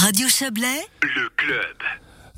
Radio 0.00 0.28
Chablais, 0.30 0.88
le 1.02 1.28
club. 1.36 1.76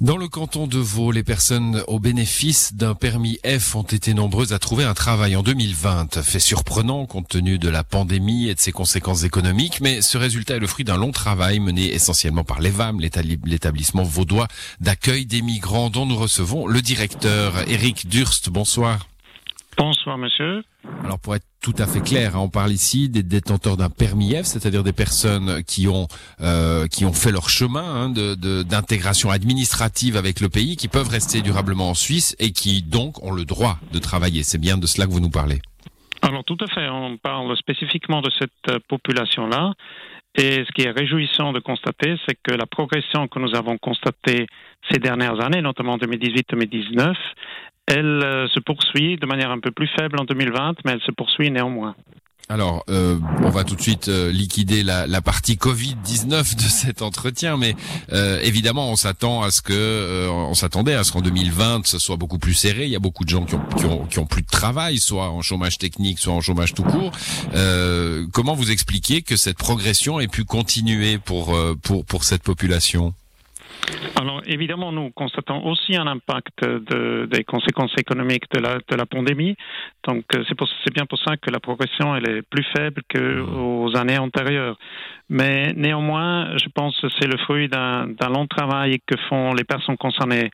Dans 0.00 0.16
le 0.16 0.26
canton 0.26 0.66
de 0.66 0.78
Vaud, 0.78 1.12
les 1.12 1.22
personnes 1.22 1.84
au 1.86 2.00
bénéfice 2.00 2.74
d'un 2.74 2.96
permis 2.96 3.38
F 3.46 3.76
ont 3.76 3.84
été 3.84 4.14
nombreuses 4.14 4.52
à 4.52 4.58
trouver 4.58 4.82
un 4.82 4.94
travail 4.94 5.36
en 5.36 5.44
2020. 5.44 6.22
Fait 6.24 6.40
surprenant 6.40 7.06
compte 7.06 7.28
tenu 7.28 7.60
de 7.60 7.68
la 7.68 7.84
pandémie 7.84 8.48
et 8.48 8.56
de 8.56 8.58
ses 8.58 8.72
conséquences 8.72 9.22
économiques, 9.22 9.80
mais 9.80 10.02
ce 10.02 10.18
résultat 10.18 10.56
est 10.56 10.58
le 10.58 10.66
fruit 10.66 10.84
d'un 10.84 10.96
long 10.96 11.12
travail 11.12 11.60
mené 11.60 11.94
essentiellement 11.94 12.42
par 12.42 12.58
l'EVAM, 12.58 12.98
l'établissement 13.00 14.02
vaudois 14.02 14.48
d'accueil 14.80 15.24
des 15.24 15.40
migrants 15.40 15.88
dont 15.88 16.04
nous 16.04 16.16
recevons 16.16 16.66
le 16.66 16.82
directeur 16.82 17.62
Eric 17.68 18.08
Durst. 18.08 18.50
Bonsoir. 18.50 19.06
Bonsoir 19.76 20.18
monsieur. 20.18 20.62
Alors 21.04 21.18
pour 21.18 21.34
être 21.34 21.46
tout 21.62 21.74
à 21.78 21.86
fait 21.86 22.00
clair, 22.00 22.36
hein, 22.36 22.40
on 22.40 22.48
parle 22.48 22.72
ici 22.72 23.08
des 23.08 23.22
détenteurs 23.22 23.76
d'un 23.76 23.88
permis 23.88 24.34
F, 24.34 24.44
c'est-à-dire 24.44 24.82
des 24.82 24.92
personnes 24.92 25.62
qui 25.64 25.88
ont 25.88 26.08
euh, 26.40 26.86
qui 26.88 27.04
ont 27.04 27.12
fait 27.12 27.32
leur 27.32 27.48
chemin 27.48 27.82
hein, 27.82 28.10
de 28.10 28.34
d'intégration 28.62 29.30
administrative 29.30 30.16
avec 30.16 30.40
le 30.40 30.48
pays, 30.48 30.76
qui 30.76 30.88
peuvent 30.88 31.08
rester 31.08 31.40
durablement 31.40 31.90
en 31.90 31.94
Suisse 31.94 32.36
et 32.38 32.52
qui 32.52 32.82
donc 32.82 33.22
ont 33.24 33.32
le 33.32 33.44
droit 33.44 33.78
de 33.92 33.98
travailler. 33.98 34.42
C'est 34.42 34.60
bien 34.60 34.76
de 34.76 34.86
cela 34.86 35.06
que 35.06 35.12
vous 35.12 35.20
nous 35.20 35.30
parlez. 35.30 35.60
Alors 36.20 36.44
tout 36.44 36.58
à 36.60 36.66
fait, 36.66 36.88
on 36.88 37.16
parle 37.16 37.56
spécifiquement 37.56 38.20
de 38.20 38.30
cette 38.38 38.50
euh, 38.70 38.78
population-là. 38.88 39.72
Et 40.34 40.64
ce 40.64 40.72
qui 40.72 40.82
est 40.82 40.90
réjouissant 40.90 41.52
de 41.52 41.60
constater, 41.60 42.14
c'est 42.26 42.36
que 42.42 42.52
la 42.52 42.64
progression 42.64 43.28
que 43.28 43.38
nous 43.38 43.54
avons 43.54 43.76
constatée 43.76 44.46
ces 44.90 44.98
dernières 44.98 45.40
années, 45.44 45.60
notamment 45.60 45.92
en 45.94 45.98
2018-2019, 45.98 47.14
elle 47.86 48.22
euh, 48.22 48.48
se 48.48 48.60
poursuit 48.60 49.16
de 49.16 49.26
manière 49.26 49.50
un 49.50 49.60
peu 49.60 49.70
plus 49.70 49.88
faible 49.88 50.20
en 50.20 50.24
2020, 50.24 50.76
mais 50.84 50.92
elle 50.92 51.02
se 51.02 51.12
poursuit 51.12 51.50
néanmoins. 51.50 51.94
Alors, 52.48 52.84
euh, 52.90 53.18
on 53.42 53.50
va 53.50 53.64
tout 53.64 53.76
de 53.76 53.80
suite 53.80 54.08
euh, 54.08 54.30
liquider 54.30 54.82
la, 54.82 55.06
partie 55.22 55.54
Covid-19 55.54 56.56
de 56.56 56.60
cet 56.60 57.00
entretien, 57.00 57.56
mais 57.56 57.74
évidemment, 58.42 58.90
on 58.90 58.96
s'attend 58.96 59.42
à 59.42 59.50
ce 59.50 59.62
que, 59.62 60.28
on 60.28 60.52
s'attendait 60.54 60.94
à 60.94 61.04
ce 61.04 61.12
qu'en 61.12 61.22
2020, 61.22 61.86
ce 61.86 61.98
soit 61.98 62.16
beaucoup 62.16 62.38
plus 62.38 62.54
serré. 62.54 62.84
Il 62.84 62.90
y 62.90 62.96
a 62.96 62.98
beaucoup 62.98 63.24
de 63.24 63.30
gens 63.30 63.44
qui 63.44 63.54
ont, 63.54 63.64
qui 63.76 63.84
ont, 63.86 64.04
qui 64.06 64.18
ont 64.18 64.26
plus 64.26 64.42
de 64.42 64.48
travail, 64.48 64.98
soit 64.98 65.30
en 65.30 65.40
chômage 65.40 65.78
technique, 65.78 66.18
soit 66.18 66.34
en 66.34 66.40
chômage 66.40 66.74
tout 66.74 66.82
court. 66.82 67.12
comment 68.32 68.54
vous 68.54 68.70
expliquez 68.70 69.22
que 69.22 69.36
cette 69.36 69.56
progression 69.56 70.20
ait 70.20 70.28
pu 70.28 70.44
continuer 70.44 71.18
pour 71.18 71.56
pour 71.82 72.04
pour 72.04 72.24
cette 72.24 72.42
population? 72.42 73.14
Alors 74.16 74.42
évidemment, 74.46 74.92
nous 74.92 75.10
constatons 75.10 75.64
aussi 75.66 75.96
un 75.96 76.06
impact 76.06 76.64
de, 76.64 77.26
des 77.30 77.44
conséquences 77.44 77.92
économiques 77.98 78.44
de 78.52 78.60
la, 78.60 78.76
de 78.76 78.96
la 78.96 79.06
pandémie. 79.06 79.56
Donc 80.06 80.24
euh, 80.34 80.44
c'est 80.48 80.94
bien 80.94 81.06
pour 81.06 81.18
ça 81.18 81.36
que 81.36 81.50
la 81.50 81.60
progression 81.60 82.14
elle 82.14 82.28
est 82.28 82.42
plus 82.42 82.64
faible 82.76 83.02
qu'aux 83.12 83.90
mmh. 83.90 83.96
années 83.96 84.18
antérieures. 84.18 84.78
Mais 85.28 85.72
néanmoins, 85.74 86.56
je 86.58 86.68
pense 86.74 87.00
que 87.00 87.08
c'est 87.18 87.26
le 87.26 87.38
fruit 87.38 87.68
d'un 87.68 88.06
long 88.28 88.46
travail 88.46 89.00
que 89.06 89.16
font 89.28 89.54
les 89.54 89.64
personnes 89.64 89.96
concernées 89.96 90.50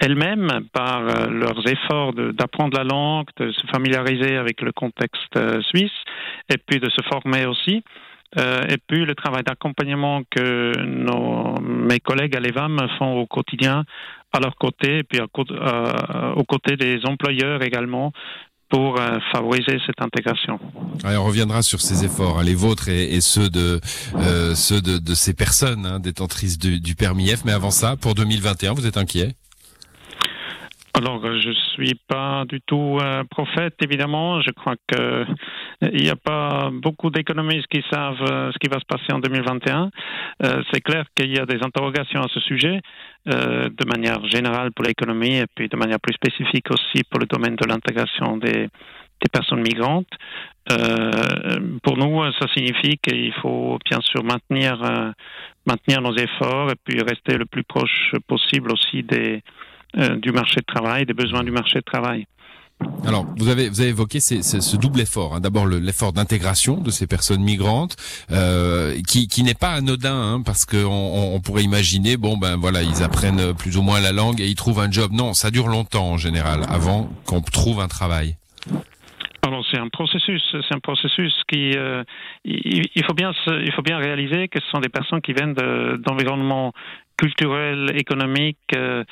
elles-mêmes 0.00 0.66
par 0.72 1.02
euh, 1.02 1.28
leurs 1.28 1.66
efforts 1.66 2.12
d'apprendre 2.14 2.76
la 2.76 2.84
langue, 2.84 3.26
de 3.36 3.52
se 3.52 3.66
familiariser 3.66 4.36
avec 4.36 4.60
le 4.62 4.72
contexte 4.72 5.36
euh, 5.36 5.60
suisse 5.62 5.92
et 6.48 6.58
puis 6.58 6.80
de 6.80 6.88
se 6.88 7.02
former 7.08 7.46
aussi. 7.46 7.84
Euh, 8.38 8.62
et 8.68 8.78
puis 8.86 9.04
le 9.04 9.14
travail 9.14 9.42
d'accompagnement 9.42 10.22
que 10.30 10.72
nos, 10.78 11.60
mes 11.60 12.00
collègues 12.00 12.36
à 12.36 12.40
l'EVAM 12.40 12.78
font 12.98 13.14
au 13.14 13.26
quotidien 13.26 13.84
à 14.32 14.40
leur 14.40 14.56
côté, 14.56 14.98
et 14.98 15.02
puis 15.02 15.20
à, 15.20 15.26
euh, 15.26 16.32
aux 16.34 16.44
côtés 16.44 16.76
des 16.76 17.00
employeurs 17.04 17.62
également 17.62 18.12
pour 18.70 18.98
euh, 18.98 19.18
favoriser 19.30 19.78
cette 19.84 20.00
intégration. 20.00 20.58
on 21.04 21.24
reviendra 21.24 21.60
sur 21.60 21.82
ces 21.82 22.06
efforts, 22.06 22.38
hein, 22.38 22.42
les 22.42 22.54
vôtres 22.54 22.88
et, 22.88 23.20
ceux 23.20 23.50
de 23.50 23.78
ceux 24.54 24.80
de, 24.80 24.96
de, 24.96 25.14
ces 25.14 25.34
personnes 25.34 25.84
hein, 25.84 26.00
détentrices 26.00 26.58
du, 26.58 26.80
du 26.80 26.94
permis 26.94 27.28
F. 27.28 27.44
Mais 27.44 27.52
avant 27.52 27.70
ça, 27.70 27.96
pour 27.96 28.14
2021, 28.14 28.72
vous 28.72 28.86
êtes 28.86 28.96
inquiet 28.96 29.34
alors, 30.94 31.22
je 31.40 31.52
suis 31.72 31.94
pas 32.06 32.44
du 32.46 32.60
tout 32.60 32.98
euh, 33.00 33.24
prophète, 33.30 33.76
évidemment. 33.82 34.42
Je 34.42 34.50
crois 34.50 34.74
que 34.86 35.24
il 35.80 36.02
n'y 36.02 36.10
a 36.10 36.16
pas 36.16 36.70
beaucoup 36.70 37.08
d'économistes 37.08 37.66
qui 37.68 37.82
savent 37.90 38.22
euh, 38.30 38.52
ce 38.52 38.58
qui 38.58 38.68
va 38.68 38.78
se 38.78 38.84
passer 38.84 39.10
en 39.10 39.18
2021. 39.18 39.90
Euh, 40.42 40.62
c'est 40.70 40.82
clair 40.82 41.06
qu'il 41.16 41.34
y 41.34 41.38
a 41.38 41.46
des 41.46 41.60
interrogations 41.62 42.20
à 42.20 42.28
ce 42.28 42.40
sujet, 42.40 42.80
de 43.24 43.86
manière 43.86 44.26
générale 44.26 44.72
pour 44.72 44.84
l'économie 44.84 45.36
et 45.36 45.46
puis 45.54 45.68
de 45.68 45.76
manière 45.76 46.00
plus 46.00 46.14
spécifique 46.14 46.70
aussi 46.70 47.04
pour 47.08 47.20
le 47.20 47.26
domaine 47.26 47.56
de 47.56 47.66
l'intégration 47.66 48.36
des, 48.36 48.68
des 49.22 49.28
personnes 49.32 49.62
migrantes. 49.62 50.12
pour 51.84 51.96
nous, 51.96 52.32
ça 52.32 52.48
signifie 52.52 52.98
qu'il 52.98 53.32
faut 53.40 53.78
bien 53.88 54.00
sûr 54.00 54.24
maintenir 54.24 55.14
maintenir 55.64 56.02
nos 56.02 56.16
efforts 56.16 56.72
et 56.72 56.76
puis 56.84 57.00
rester 57.00 57.38
le 57.38 57.46
plus 57.46 57.62
proche 57.62 58.12
possible 58.26 58.72
aussi 58.72 59.04
des 59.04 59.42
euh, 59.96 60.16
du 60.16 60.32
marché 60.32 60.60
de 60.60 60.66
travail, 60.66 61.06
des 61.06 61.14
besoins 61.14 61.44
du 61.44 61.50
marché 61.50 61.78
de 61.78 61.84
travail. 61.84 62.26
Alors, 63.06 63.26
vous 63.36 63.48
avez 63.48 63.68
vous 63.68 63.80
avez 63.80 63.90
évoqué 63.90 64.20
ce 64.20 64.76
double 64.76 65.00
effort. 65.00 65.36
Hein. 65.36 65.40
D'abord, 65.40 65.66
l'effort 65.66 66.12
d'intégration 66.12 66.80
de 66.80 66.90
ces 66.90 67.06
personnes 67.06 67.42
migrantes, 67.42 67.96
euh, 68.30 68.96
qui, 69.06 69.28
qui 69.28 69.42
n'est 69.42 69.54
pas 69.54 69.70
anodin, 69.70 70.14
hein, 70.14 70.42
parce 70.44 70.64
qu'on 70.64 71.34
on, 71.34 71.40
pourrait 71.40 71.62
imaginer, 71.62 72.16
bon 72.16 72.36
ben 72.36 72.56
voilà, 72.56 72.82
ils 72.82 73.02
apprennent 73.02 73.54
plus 73.54 73.76
ou 73.76 73.82
moins 73.82 74.00
la 74.00 74.12
langue 74.12 74.40
et 74.40 74.48
ils 74.48 74.56
trouvent 74.56 74.80
un 74.80 74.90
job. 74.90 75.12
Non, 75.12 75.34
ça 75.34 75.50
dure 75.50 75.68
longtemps 75.68 76.10
en 76.10 76.16
général, 76.16 76.62
avant 76.68 77.10
qu'on 77.26 77.40
trouve 77.40 77.80
un 77.80 77.88
travail. 77.88 78.36
Alors 79.44 79.64
c'est 79.70 79.78
un 79.78 79.88
processus, 79.88 80.42
c'est 80.52 80.74
un 80.74 80.78
processus 80.78 81.34
qui, 81.48 81.72
euh, 81.76 82.04
il, 82.44 83.04
faut 83.04 83.14
bien, 83.14 83.32
il 83.48 83.72
faut 83.72 83.82
bien 83.82 83.98
réaliser 83.98 84.46
que 84.46 84.60
ce 84.60 84.66
sont 84.68 84.78
des 84.78 84.88
personnes 84.88 85.20
qui 85.20 85.32
viennent 85.32 85.54
d'environnements 85.54 86.72
culturels, 87.22 87.92
économiques, 87.94 88.58
euh, 88.74 89.04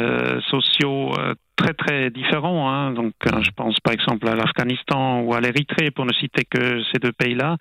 euh, 0.00 0.40
sociaux 0.42 1.10
euh, 1.18 1.34
très 1.56 1.74
très 1.74 2.10
différents. 2.10 2.70
Hein. 2.70 2.92
Donc, 2.92 3.14
je 3.24 3.50
pense 3.56 3.80
par 3.80 3.92
exemple 3.92 4.28
à 4.28 4.36
l'Afghanistan 4.36 5.22
ou 5.22 5.34
à 5.34 5.40
l'Érythrée, 5.40 5.90
pour 5.90 6.06
ne 6.06 6.12
citer 6.12 6.44
que 6.44 6.82
ces 6.92 7.00
deux 7.00 7.12
pays-là. 7.12 7.56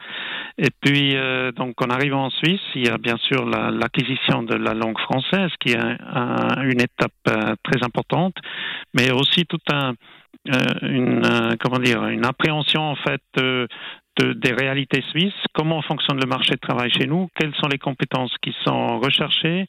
Et 0.59 0.69
puis, 0.81 1.15
donc, 1.55 1.81
en 1.81 1.89
arrivant 1.89 2.25
en 2.25 2.29
Suisse, 2.29 2.61
il 2.75 2.85
y 2.87 2.89
a 2.89 2.97
bien 2.97 3.15
sûr 3.17 3.45
l'acquisition 3.45 4.43
de 4.43 4.55
la 4.55 4.73
langue 4.73 4.99
française, 4.99 5.51
qui 5.61 5.71
est 5.71 5.79
une 5.79 6.81
étape 6.81 7.57
très 7.63 7.83
importante, 7.83 8.35
mais 8.93 9.11
aussi 9.11 9.45
tout 9.45 9.63
un 9.71 9.93
une 10.81 11.55
comment 11.59 11.79
dire 11.79 12.05
une 12.07 12.25
appréhension 12.25 12.81
en 12.81 12.95
fait 12.95 13.21
des 14.17 14.53
réalités 14.53 15.03
suisses, 15.09 15.33
comment 15.53 15.81
fonctionne 15.81 16.19
le 16.19 16.27
marché 16.27 16.51
de 16.51 16.59
travail 16.59 16.89
chez 16.91 17.05
nous, 17.05 17.27
quelles 17.35 17.53
sont 17.55 17.67
les 17.67 17.77
compétences 17.77 18.33
qui 18.41 18.53
sont 18.63 18.99
recherchées, 18.99 19.65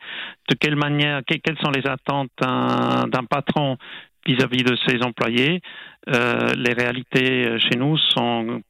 de 0.49 0.55
quelle 0.55 0.77
manière, 0.77 1.23
quelles 1.27 1.59
sont 1.65 1.73
les 1.73 1.87
attentes 1.87 2.31
d'un 2.41 3.25
patron 3.29 3.77
vis-à-vis 4.25 4.63
de 4.63 4.77
ses 4.87 5.03
employés? 5.03 5.61
Euh, 6.09 6.55
les 6.55 6.73
réalités 6.73 7.59
chez 7.59 7.77
nous 7.77 7.97
sont 7.99 8.63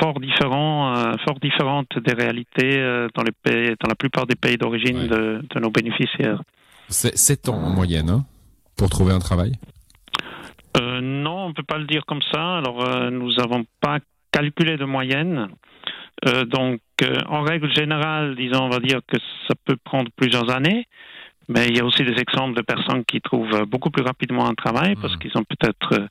fort 0.00 0.20
différents, 0.20 0.96
euh, 0.96 1.12
fort 1.26 1.38
différentes 1.40 1.98
des 1.98 2.12
réalités 2.12 2.78
euh, 2.78 3.08
dans, 3.14 3.22
les 3.22 3.32
pays, 3.32 3.74
dans 3.80 3.88
la 3.88 3.94
plupart 3.94 4.26
des 4.26 4.34
pays 4.34 4.56
d'origine 4.56 5.06
de, 5.06 5.60
nos 5.60 5.70
bénéficiaires. 5.70 6.42
C'est 6.88 7.16
7 7.16 7.48
ans 7.48 7.62
en 7.62 7.70
moyenne 7.70 8.10
hein, 8.10 8.24
pour 8.76 8.90
trouver 8.90 9.12
un 9.12 9.18
travail? 9.18 9.52
Ne 11.52 11.56
peut 11.56 11.62
pas 11.62 11.78
le 11.78 11.84
dire 11.84 12.04
comme 12.06 12.22
ça. 12.32 12.58
Alors, 12.58 13.10
nous 13.10 13.32
n'avons 13.32 13.64
pas 13.80 13.98
calculé 14.32 14.76
de 14.76 14.84
moyenne. 14.84 15.48
Euh, 16.26 16.44
donc, 16.44 16.80
euh, 17.02 17.16
en 17.28 17.42
règle 17.42 17.72
générale, 17.72 18.36
disons, 18.36 18.64
on 18.64 18.68
va 18.68 18.78
dire 18.78 19.00
que 19.06 19.18
ça 19.48 19.54
peut 19.64 19.76
prendre 19.82 20.10
plusieurs 20.16 20.50
années, 20.50 20.86
mais 21.48 21.68
il 21.68 21.76
y 21.76 21.80
a 21.80 21.84
aussi 21.84 22.04
des 22.04 22.18
exemples 22.20 22.54
de 22.54 22.62
personnes 22.62 23.04
qui 23.04 23.20
trouvent 23.20 23.64
beaucoup 23.66 23.90
plus 23.90 24.04
rapidement 24.04 24.46
un 24.46 24.54
travail 24.54 24.94
parce 25.00 25.14
mmh. 25.14 25.18
qu'ils 25.18 25.38
ont 25.38 25.44
peut-être 25.44 26.08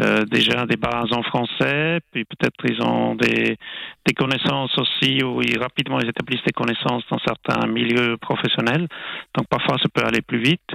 euh, 0.00 0.24
déjà 0.24 0.64
des 0.64 0.76
bases 0.76 1.12
en 1.12 1.22
français, 1.22 2.00
puis 2.10 2.24
peut-être 2.24 2.56
ils 2.64 2.82
ont 2.82 3.14
des, 3.14 3.58
des 4.06 4.14
connaissances 4.14 4.72
aussi, 4.78 5.22
où 5.22 5.42
ils, 5.42 5.58
rapidement 5.58 6.00
ils 6.00 6.08
établissent 6.08 6.44
des 6.46 6.52
connaissances 6.52 7.04
dans 7.10 7.18
certains 7.18 7.66
milieux 7.66 8.16
professionnels. 8.16 8.88
Donc 9.36 9.48
parfois 9.50 9.76
ça 9.82 9.90
peut 9.92 10.02
aller 10.02 10.22
plus 10.22 10.40
vite. 10.40 10.70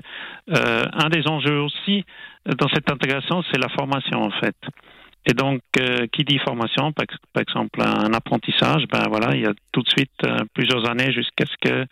Un 0.49 1.09
des 1.09 1.27
enjeux 1.27 1.59
aussi 1.59 2.05
dans 2.45 2.67
cette 2.69 2.89
intégration, 2.91 3.43
c'est 3.51 3.59
la 3.59 3.69
formation 3.69 4.21
en 4.21 4.31
fait. 4.31 4.55
Et 5.29 5.33
donc, 5.33 5.61
euh, 5.79 6.07
qui 6.07 6.23
dit 6.23 6.39
formation, 6.39 6.93
par, 6.93 7.05
exemple 7.41 7.81
un 7.81 8.13
apprentissage, 8.13 8.85
ben 8.89 9.03
voilà, 9.09 9.35
il 9.35 9.41
y 9.41 9.45
a 9.45 9.53
tout 9.73 9.81
de 9.81 9.89
suite 9.89 10.09
euh, 10.23 10.37
plusieurs 10.53 10.89
années 10.89 11.11
jusqu'à 11.11 11.43
ce 11.45 11.69
que 11.69 11.73
euh, 11.73 11.85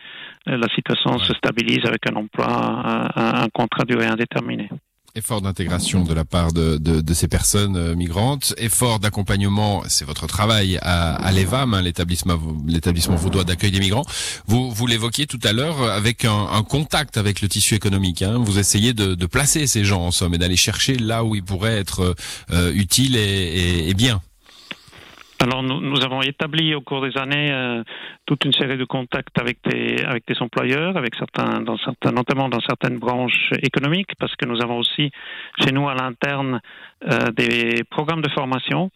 la 0.46 0.70
situation 0.70 1.18
se 1.18 1.34
stabilise 1.34 1.86
avec 1.86 2.10
un 2.10 2.16
emploi, 2.16 2.48
un, 2.48 3.44
un 3.44 3.50
contrat 3.50 3.84
durée 3.84 4.06
indéterminée. 4.06 4.70
Effort 5.18 5.42
d'intégration 5.42 6.04
de 6.04 6.14
la 6.14 6.26
part 6.26 6.52
de, 6.52 7.14
ces 7.14 7.30
personnes 7.30 7.78
euh, 7.78 7.96
migrantes, 7.96 8.54
effort 8.58 9.00
d'accompagnement, 9.00 9.84
c'est 9.88 10.04
votre 10.04 10.28
travail 10.28 10.78
à, 10.82 11.16
à 11.16 11.32
l'EVAM, 11.32 11.74
hein, 11.74 11.82
l'établissement 11.82 12.38
l'établissement 12.68 13.16
vaudois 13.16 13.46
d'accueil 13.46 13.72
des 13.72 13.80
migrants. 13.80 14.06
Vous, 14.48 14.72
vous 14.72 14.88
l'évoquiez 14.88 15.26
tout 15.26 15.40
à 15.44 15.54
l'heure 15.54 15.82
avec 15.84 16.26
un, 16.26 16.64
contact 16.64 17.16
avec 17.16 17.42
le 17.42 17.48
tissu 17.48 17.76
économique. 17.76 18.24
Hein. 18.24 18.40
Vous 18.40 18.60
essayez 18.60 18.94
de, 18.94 19.26
placer 19.26 19.68
ces 19.68 19.86
gens 19.86 20.02
en 20.02 20.12
somme 20.12 20.34
et 20.34 20.38
d'aller 20.38 20.58
chercher 20.58 20.98
là 20.98 21.24
où 21.24 21.34
ils 21.34 21.44
pourraient 21.44 21.78
être 21.78 22.16
euh, 22.52 22.74
utiles 22.74 23.16
et 23.16 23.94
bien. 23.96 24.22
Alors 25.46 25.62
nous, 25.62 26.04
avons 26.04 26.22
établi 26.24 26.74
au 26.74 26.82
cours 26.82 27.02
des 27.02 27.16
années 27.18 27.52
euh, 27.52 27.84
toute 28.26 28.46
une 28.46 28.54
série 28.54 28.78
de 28.78 28.84
contacts 28.84 29.40
avec 29.40 29.60
des 29.64 30.04
avec 30.04 30.26
des 30.28 30.42
employeurs, 30.42 30.98
avec 30.98 31.14
certains 31.16 31.62
dans 31.62 31.78
certains 31.78 32.12
notamment 32.12 32.50
dans 32.50 32.62
certaines 32.62 32.98
branches 32.98 33.52
économiques, 33.62 34.14
parce 34.20 34.36
que 34.36 34.46
nous 34.46 34.60
avons 34.64 34.78
aussi 34.80 35.12
chez 35.60 35.72
nous 35.72 35.88
à 35.88 35.94
l'interne 35.94 36.62
euh, 37.12 37.32
des 37.32 37.84
programmes 37.92 38.24
de 38.24 38.30
formation, 38.32 38.90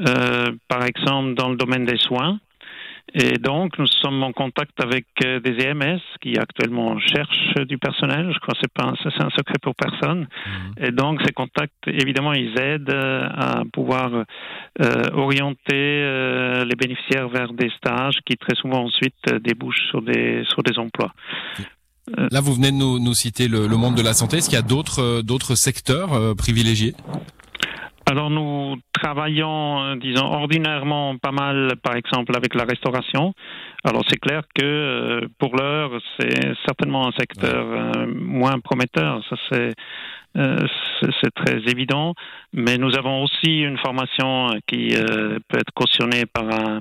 euh, 0.00 0.52
par 0.66 0.84
exemple 0.84 1.34
dans 1.34 1.48
le 1.48 1.56
domaine 1.56 1.84
des 1.84 1.98
soins. 1.98 2.40
Et 3.12 3.34
donc, 3.38 3.78
nous 3.78 3.86
sommes 3.86 4.22
en 4.22 4.32
contact 4.32 4.72
avec 4.82 5.06
euh, 5.24 5.38
des 5.38 5.62
EMS 5.62 6.00
qui 6.20 6.38
actuellement 6.38 6.98
cherchent 6.98 7.54
du 7.68 7.78
personnel. 7.78 8.32
Je 8.32 8.38
crois 8.40 8.54
que 8.54 8.60
c'est 9.02 9.22
un, 9.22 9.30
secret 9.30 9.58
pour 9.62 9.74
personne. 9.74 10.26
Mhm. 10.46 10.86
Et 10.86 10.90
donc, 10.90 11.20
ces 11.24 11.32
contacts, 11.32 11.86
évidemment, 11.86 12.32
ils 12.32 12.58
aident 12.58 12.90
euh, 12.90 13.28
à 13.28 13.62
pouvoir 13.72 14.10
euh, 14.14 15.04
orienter 15.12 15.72
euh, 15.72 16.64
les 16.64 16.74
bénéficiaires 16.74 17.28
vers 17.28 17.52
des 17.52 17.70
stages 17.76 18.16
qui 18.26 18.36
très 18.36 18.56
souvent 18.56 18.84
ensuite 18.84 19.14
débouchent 19.42 19.86
sur 19.90 20.02
des 20.02 20.42
sur 20.48 20.62
des 20.62 20.78
emplois. 20.78 21.12
Là, 22.30 22.40
vous 22.42 22.52
venez 22.52 22.70
de 22.70 22.76
nous, 22.76 22.98
nous 22.98 23.14
citer 23.14 23.48
le, 23.48 23.66
le, 23.66 23.76
monde 23.78 23.94
de 23.94 24.02
la 24.02 24.12
santé. 24.12 24.36
Est-ce 24.36 24.50
qu'il 24.50 24.58
y 24.58 24.62
a 24.62 24.62
d'autres 24.62 25.22
d'autres 25.22 25.54
secteurs 25.54 26.36
privilégiés? 26.36 26.94
Alors 28.06 28.28
nous 28.28 28.76
travaillons, 28.92 29.82
euh, 29.82 29.96
disons, 29.96 30.26
ordinairement 30.26 31.16
pas 31.16 31.32
mal, 31.32 31.72
par 31.82 31.96
exemple, 31.96 32.36
avec 32.36 32.54
la 32.54 32.64
restauration. 32.64 33.32
Alors 33.82 34.02
c'est 34.08 34.18
clair 34.18 34.42
que 34.54 34.62
euh, 34.64 35.28
pour 35.38 35.56
l'heure, 35.56 35.90
c'est 36.18 36.52
certainement 36.66 37.08
un 37.08 37.12
secteur 37.12 37.66
euh, 37.66 38.06
moins 38.06 38.58
prometteur. 38.60 39.22
Ça 39.28 39.36
c'est 39.50 39.70
c'est 40.36 41.32
très 41.32 41.58
évident. 41.70 42.14
Mais 42.52 42.76
nous 42.76 42.96
avons 42.96 43.22
aussi 43.22 43.60
une 43.60 43.78
formation 43.78 44.48
qui 44.66 44.88
peut 44.88 45.58
être 45.58 45.72
cautionnée 45.72 46.26
par 46.26 46.42
un 46.46 46.80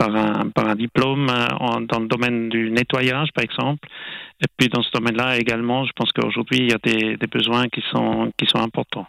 par 0.00 0.66
un, 0.66 0.74
diplôme 0.76 1.28
euh, 1.28 1.80
dans 1.86 2.00
le 2.00 2.06
domaine 2.06 2.48
du 2.48 2.70
nettoyage, 2.70 3.28
par 3.34 3.44
exemple. 3.44 3.86
Et 4.40 4.46
puis 4.56 4.68
dans 4.68 4.82
ce 4.82 4.90
domaine-là 4.92 5.36
également, 5.36 5.84
je 5.84 5.92
pense 5.94 6.10
qu'aujourd'hui, 6.12 6.58
il 6.60 6.70
y 6.70 6.72
a 6.72 6.78
des, 6.78 7.26
besoins 7.26 7.68
qui 7.68 7.82
sont, 7.92 8.32
qui 8.38 8.46
sont 8.46 8.60
importants. 8.62 9.06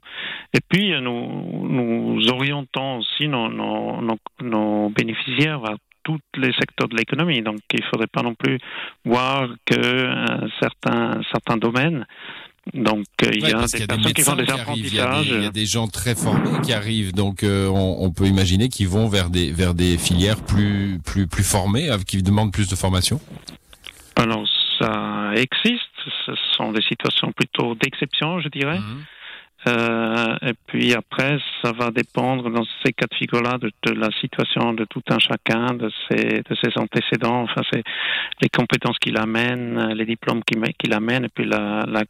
Et 0.54 0.60
puis, 0.68 0.92
nous, 1.02 1.68
nous 1.70 2.28
orientons 2.30 2.98
aussi 2.98 3.30
nos, 3.30 3.48
nos, 3.48 4.90
bénéficiaires 4.90 5.62
vers 5.62 5.78
tous 6.04 6.20
les 6.36 6.52
secteurs 6.54 6.90
de 6.90 6.98
l'économie. 6.98 7.42
Donc, 7.42 7.60
il 7.72 7.80
ne 7.80 7.86
faudrait 7.86 8.08
pas 8.08 8.24
non 8.24 8.36
plus 8.36 8.58
voir 9.06 9.48
que 9.66 9.76
euh, 9.76 10.48
certains, 10.60 11.22
certains 11.32 11.58
domaines 11.58 12.06
donc 12.74 13.06
euh, 13.24 13.32
il 13.34 13.42
y 13.42 13.46
a 13.46 13.66
des 13.66 13.88
personnes 13.88 14.14
qui 14.14 14.22
font 14.22 14.36
des 14.36 14.50
apprentissages. 14.50 15.28
Il 15.28 15.44
y, 15.44 15.46
a 15.46 15.50
des 15.50 15.66
gens 15.66 15.88
très 15.88 16.14
formés 16.14 16.62
qui 16.62 16.74
arrivent, 16.74 17.14
donc 17.14 17.44
euh, 17.44 17.68
on, 17.68 17.98
on, 18.06 18.12
peut 18.12 18.28
imaginer 18.28 18.70
qu'ils 18.70 18.88
vont 18.88 19.08
vers 19.08 19.30
des 19.30 19.52
vers 19.52 19.74
des 19.74 19.98
filières 19.98 20.42
plus 20.44 21.00
plus 21.04 21.28
plus 21.28 21.44
formées, 21.44 21.90
qui 22.06 22.22
demandent 22.22 22.54
plus 22.54 22.70
de 22.70 22.76
formation. 22.76 23.20
Alors 24.16 24.48
ça 24.80 25.32
existe. 25.36 25.82
Ce 26.26 26.34
sont 26.56 26.72
des 26.72 26.82
situations 26.84 27.32
plutôt 27.32 27.76
d'exception, 27.76 28.40
je 28.40 28.50
dirais. 28.50 28.80
Mhm. 28.80 29.04
Euh, 29.68 30.38
et 30.42 30.54
puis 30.66 30.94
après, 30.96 31.38
ça 31.64 31.72
va 31.72 31.92
dépendre 31.92 32.50
dans 32.50 32.64
ces 32.84 32.94
cas 32.94 33.06
de 33.10 33.16
figure-là 33.16 33.60
de, 33.60 33.72
de, 33.84 33.92
la 33.92 34.10
situation 34.20 34.74
de 34.74 34.86
tout 34.86 35.04
un 35.10 35.20
chacun, 35.20 35.76
de 35.76 35.92
ses, 36.10 36.42
de 36.42 36.56
ses 36.64 36.72
antécédents, 36.78 37.44
enfin 37.44 37.62
c'est 37.72 37.84
les 38.42 38.50
compétences 38.50 38.98
qu'il 38.98 39.18
amène, 39.18 39.94
les 39.94 40.06
diplômes 40.06 40.42
qu'il 40.44 40.94
amène, 40.94 41.26
et 41.26 41.30
puis 41.30 41.46
la, 41.46 41.86
la 41.88 42.02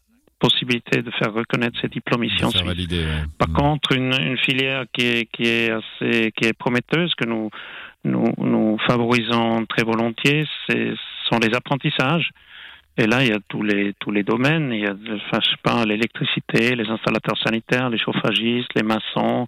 possibilité 0.41 1.01
de 1.01 1.11
faire 1.11 1.31
reconnaître 1.33 1.77
ces 1.79 1.87
diplômes 1.87 2.23
ici 2.23 2.43
en 2.43 2.49
Suisse. 2.49 2.87
Par 3.37 3.49
mm. 3.49 3.53
contre, 3.53 3.91
une, 3.93 4.13
une, 4.19 4.37
filière 4.37 4.85
qui 4.91 5.05
est, 5.05 5.25
qui 5.31 5.43
est 5.43 5.71
assez 5.71 6.31
qui 6.35 6.45
est 6.47 6.57
prometteuse 6.57 7.13
que 7.15 7.25
nous 7.25 7.49
nous, 8.03 8.33
nous 8.37 8.77
favorisons 8.87 9.65
très 9.67 9.83
volontiers, 9.83 10.47
ce 10.67 10.95
sont 11.29 11.37
les 11.39 11.53
apprentissages. 11.55 12.31
Et 12.97 13.07
là, 13.07 13.23
il 13.23 13.29
y 13.29 13.33
a 13.33 13.39
tous 13.47 13.63
les 13.63 13.93
tous 13.99 14.11
les 14.11 14.23
domaines. 14.23 14.73
Il 14.73 14.81
y 14.81 14.85
a, 14.85 14.91
enfin, 14.91 15.39
je 15.41 15.49
sais 15.51 15.63
pas, 15.63 15.85
l'électricité, 15.85 16.75
les 16.75 16.89
installateurs 16.89 17.37
sanitaires, 17.37 17.89
les 17.89 17.97
chauffagistes, 17.97 18.71
les 18.75 18.83
maçons, 18.83 19.47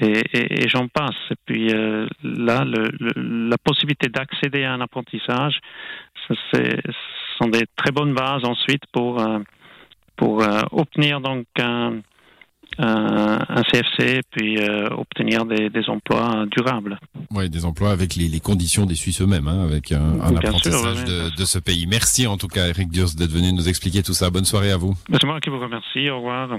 et, 0.00 0.20
et, 0.32 0.64
et 0.64 0.68
j'en 0.68 0.88
passe. 0.88 1.16
Et 1.30 1.36
puis 1.46 1.72
euh, 1.72 2.06
là, 2.22 2.64
le, 2.64 2.90
la 3.48 3.56
possibilité 3.56 4.08
d'accéder 4.08 4.64
à 4.64 4.74
un 4.74 4.82
apprentissage, 4.82 5.60
ce 6.28 6.34
sont 7.38 7.48
des 7.48 7.64
très 7.76 7.90
bonnes 7.90 8.14
bases 8.14 8.44
ensuite 8.44 8.82
pour 8.92 9.20
euh, 9.20 9.38
pour 10.16 10.42
euh, 10.42 10.62
obtenir 10.72 11.20
donc 11.20 11.46
un, 11.58 12.00
un, 12.78 13.62
CFC 13.70 14.20
puis 14.30 14.58
euh, 14.58 14.88
obtenir 14.90 15.44
des, 15.44 15.70
des, 15.70 15.88
emplois 15.88 16.44
durables. 16.50 16.98
Oui, 17.30 17.48
des 17.48 17.64
emplois 17.64 17.90
avec 17.90 18.14
les, 18.16 18.28
les 18.28 18.40
conditions 18.40 18.86
des 18.86 18.94
Suisses 18.94 19.20
eux-mêmes, 19.22 19.48
hein, 19.48 19.64
avec 19.64 19.92
un, 19.92 20.20
un 20.20 20.36
apprentissage 20.36 21.04
de, 21.04 21.36
de, 21.36 21.44
ce 21.44 21.58
pays. 21.58 21.86
Merci 21.86 22.26
en 22.26 22.36
tout 22.36 22.48
cas, 22.48 22.68
Eric 22.68 22.90
Durs, 22.90 23.10
d'être 23.16 23.32
venu 23.32 23.52
nous 23.52 23.68
expliquer 23.68 24.02
tout 24.02 24.14
ça. 24.14 24.30
Bonne 24.30 24.44
soirée 24.44 24.72
à 24.72 24.76
vous. 24.76 24.94
C'est 25.10 25.24
moi 25.24 25.40
qui 25.40 25.50
vous 25.50 25.60
remercie. 25.60 26.08
Au 26.10 26.16
revoir. 26.16 26.58